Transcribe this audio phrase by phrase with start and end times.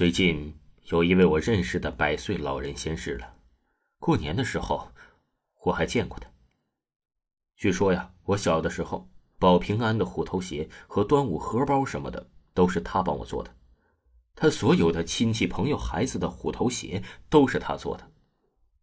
[0.00, 3.34] 最近有一位我认识的百岁老人仙逝了，
[3.98, 4.90] 过年的时候
[5.64, 6.26] 我还见过他。
[7.54, 13.54] 据说呀，我小的时候保平安的虎头鞋和端午荷包什么的都是他帮我做的，
[14.34, 18.10] 他所有的亲戚朋友孩子的虎头鞋都是他做的，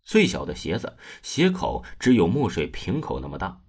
[0.03, 3.59] 最小的鞋子鞋口只有墨水瓶口那么大。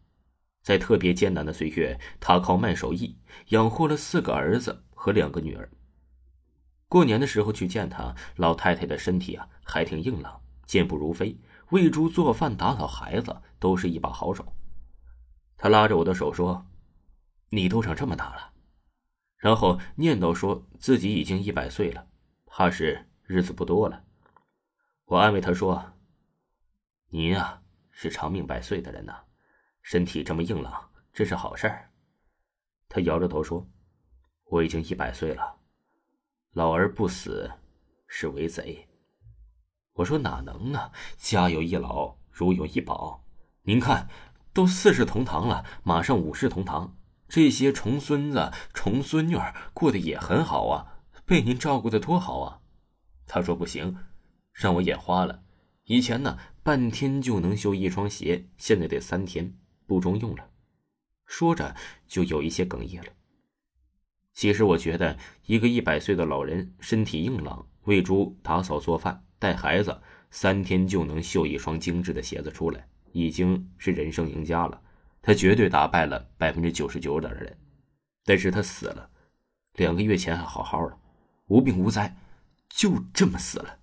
[0.60, 5.66] 在特别艰难的岁月，他靠卖手艺养活了四个儿子和两个女儿。
[6.88, 11.38] 过年的时候去见他，老太太的身体啊还挺硬朗，健步如飞，
[11.68, 14.54] 喂猪、做饭、打扫孩子都是一把好手。
[15.58, 16.66] 他拉着我的手说
[17.50, 18.52] ：“你都长这么大了。”
[19.36, 22.08] 然后念叨说自己已经一百岁了，
[22.46, 24.04] 怕是日子不多了。
[25.04, 25.92] 我安慰他说
[27.10, 29.24] ：“您啊是长命百岁的人呐，
[29.82, 31.90] 身体这么硬朗，这是好事儿。”
[32.88, 33.68] 他摇着头说
[34.48, 35.56] ：“我已经一百岁了。”
[36.52, 37.52] 老而不死，
[38.06, 38.88] 是为贼。
[39.92, 40.90] 我说哪能呢？
[41.16, 43.24] 家有一老，如有一宝。
[43.62, 44.08] 您看，
[44.52, 46.96] 都四世同堂了，马上五世同堂，
[47.28, 52.60] 这些重孙子、重孙女儿过得也很好啊，被您照顾的多好啊。
[53.26, 53.96] 他说不行，
[54.52, 55.42] 让我眼花了。
[55.84, 59.54] 以前呢，半天就能修一双鞋，现在得三天，
[59.86, 60.48] 不中用了。
[61.26, 63.10] 说着，就有一些哽咽了。
[64.38, 70.00] 其实我觉得，一个一百岁的老人身体硬朗，喂猪、打扫、做饭、带孩子，
[70.30, 74.80] 三天就能绣一双精致的鞋子出来，已经是人生赢家了。
[75.20, 77.58] 他绝对打败了百分之九十九的人。
[78.24, 79.10] 但是他死了，
[79.72, 80.96] 两个月前还好好的，
[81.48, 82.16] 无病无灾，
[82.68, 83.80] 就这么死了。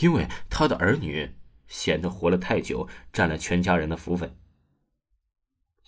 [0.00, 1.30] 因为他的儿女
[1.66, 4.34] 嫌他活了太久，占了全家人的福分。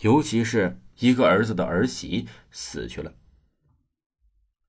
[0.01, 3.15] 尤其是一个儿子的儿媳死去了。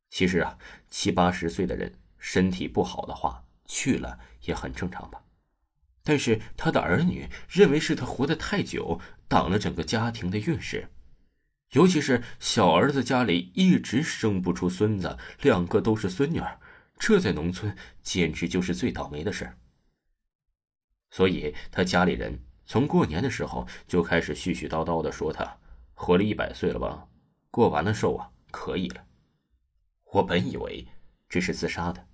[0.10, 0.58] 其实啊，
[0.90, 5.22] 七八十岁的人身体不好的话，去了也很正常吧。
[6.04, 10.90] 但是他的儿女认为是他活得太久，挡了整个家庭的运势。
[11.72, 16.60] 尤其是小儿子家里一直生不出孙子，两个都是孙女儿，
[16.98, 19.58] 这在农村简直就是最倒霉的事。
[21.10, 25.58] 所以他家里人从过年的时候就开始絮絮叨叨的说他
[25.94, 27.08] 活了一百岁了吧，
[27.50, 29.04] 过完了寿啊，可以了。
[30.16, 30.88] 我本以为
[31.28, 32.08] 这是自杀的。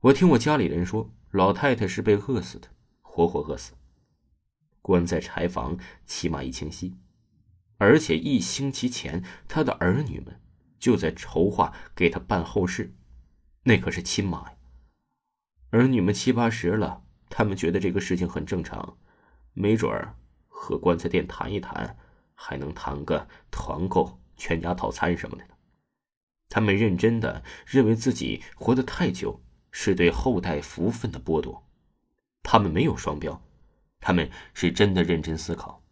[0.00, 2.68] 我听我家里人说，老太太是被饿死的，
[3.00, 3.74] 活活饿死，
[4.82, 6.96] 关在柴房，起码一星期。
[7.78, 10.40] 而且一星期前，他的儿女们
[10.80, 12.92] 就在筹划给他办后事，
[13.62, 14.56] 那可是亲妈呀。
[15.70, 18.98] 儿女们七八十了，他们觉得这个事情很正常，
[19.52, 20.16] 没准儿
[20.48, 21.96] 和棺材店谈一谈，
[22.34, 25.54] 还能谈个团购全家套餐什么的呢。
[26.50, 29.40] 他们认真的认为自己活得太久
[29.70, 31.64] 是对后代福分的剥夺，
[32.42, 33.40] 他们没有双标，
[34.00, 35.82] 他们是真的认真思考。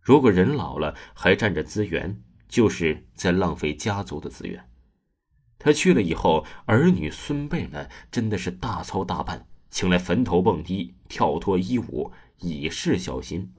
[0.00, 4.66] 如果人老了还占着资源，就是在浪费家族的资源。
[5.58, 13.52] 他去了以后，儿女孙辈们真的是大操大办，请来坟头蹦迪、跳脱衣舞，以示孝心，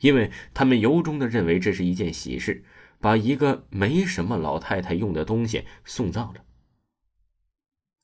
[0.00, 2.64] 因为他们由衷的认为这是一件喜事。
[3.00, 6.44] 把一个没什么老太太用的东西送葬了，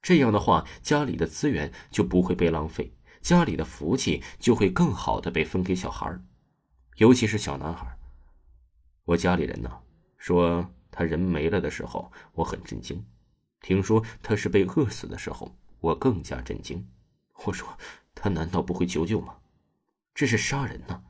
[0.03, 6.21] 这样的话，家里的资源就不会被浪费，家里的福气就会更好的被分给小孩
[6.97, 7.99] 尤其是小男孩
[9.05, 9.71] 我家里人呢
[10.19, 12.99] 说他人没了的时候，我很震惊；
[13.61, 16.87] 听说他是被饿死的时候，我更加震惊。
[17.47, 17.79] 我说
[18.15, 19.39] 他难道不会求救吗？
[20.15, 21.03] 这是杀人呢？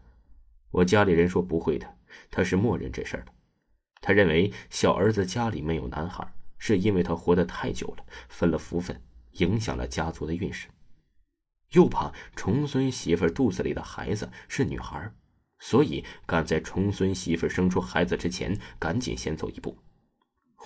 [0.70, 1.98] 我家里人说不会的，
[2.30, 3.32] 他是默认这事儿的。
[4.00, 6.26] 他认为小儿子家里没有男孩，
[6.58, 9.02] 是因为他活得太久了，分了福分，
[9.32, 10.68] 影响了家族的运势。
[11.72, 15.12] 又怕重孙媳妇肚子里的孩子是女孩，
[15.58, 19.78] 所以赶在重孙媳妇生出孩子之前，赶紧先走一步。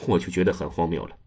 [0.07, 1.19] 我就觉得很荒谬了，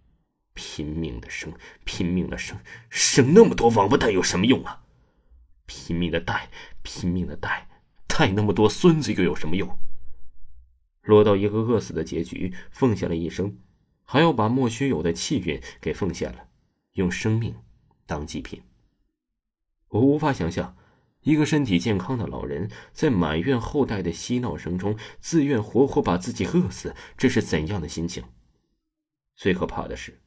[0.54, 1.54] 拼命的生，
[1.86, 2.57] 拼命的生，
[2.89, 4.83] 生那么多王八蛋有什么用啊？
[5.65, 6.50] 拼命的带，
[6.81, 7.68] 拼命的带，
[8.07, 9.77] 带那么多孙子又有什么用？
[11.07, 13.57] 落到一个饿死的结局，奉献了一生，
[14.04, 16.50] 还要把莫须有的气运给奉献了，
[16.94, 17.56] 用生命
[18.06, 18.62] 当祭品。
[19.88, 20.75] 我无法想象，
[21.21, 28.25] 一个身体健康的老人在埋怨后代的嬉闹声中，自愿活活把自己饿死，这是怎样的心情？
[29.38, 30.19] 最可怕的是，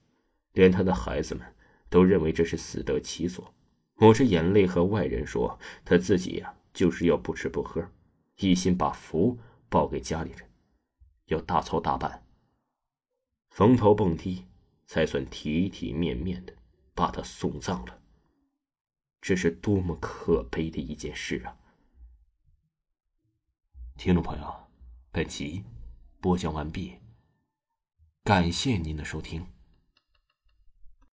[0.55, 1.47] 连他的孩子们
[1.91, 3.55] 都认为这是死得其所，
[3.97, 7.87] 抹着眼泪和外人说他自己呀，就是要不吃不喝，
[8.39, 9.39] 一心把福
[9.69, 10.50] 报给家里人，
[11.31, 12.27] 要大操大办，
[13.51, 14.47] 逢头蹦迪，
[14.87, 16.53] 才算体体面面的
[16.93, 18.01] 把他送葬了。
[19.21, 21.57] 这是多么可悲的一件事啊！
[23.97, 24.69] 听众朋友，
[25.13, 25.63] 本集
[26.21, 26.99] 播讲完毕。
[28.25, 29.47] 感谢您的收听。